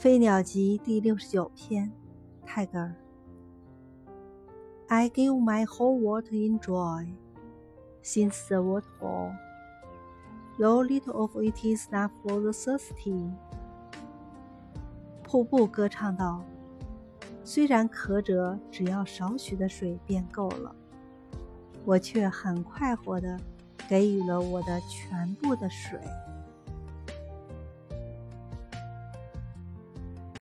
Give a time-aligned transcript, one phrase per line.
[0.00, 1.92] 飞鸟集第六十九篇，
[2.46, 2.94] 泰戈尔。
[4.88, 7.06] I give my whole world in joy,
[8.02, 9.34] since the waterfall,
[10.58, 13.30] though little of it is enough for the thirsty.
[15.22, 16.42] 瀑布歌唱道
[17.44, 20.74] ：“虽然渴者只要少许的水便够了，
[21.84, 23.38] 我却很快活的
[23.86, 26.00] 给予了我的全部的水。”